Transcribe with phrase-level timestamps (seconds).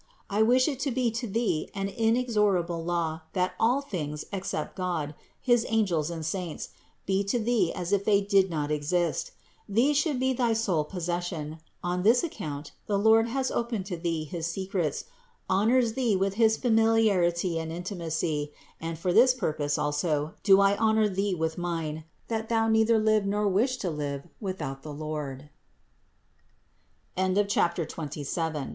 [0.31, 5.13] I wish it to be to thee an inexorable law that all things, except God,
[5.39, 6.69] his angels and saints,
[7.05, 9.29] be to thee as if they did not exist.
[9.69, 14.23] These should be thy sole possession; on this account the Lord has opened to thee
[14.23, 15.05] his secrets,
[15.47, 21.07] honors thee with his familiarity and intimacy, and for this purpose also do I honor
[21.09, 23.47] thee with mine, that thou neither live nor